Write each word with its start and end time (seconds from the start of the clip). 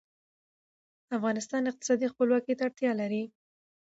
افغانستان 1.17 1.61
اقتصادي 1.71 2.07
خپلواکۍ 2.13 2.53
ته 2.57 2.63
اړتیا 2.67 2.91
لري 3.01 3.23